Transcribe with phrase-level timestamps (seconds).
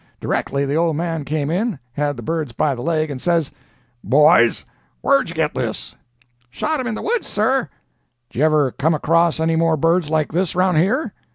[0.19, 3.51] Directly the old man came in—had the bird by the leg and says:
[4.03, 4.65] "'Boys,
[5.01, 5.93] where'd you get this?'
[6.49, 7.69] "'Shot him in the woods, sir.'
[8.31, 11.13] "'Did you ever come across any more birds like this around here?'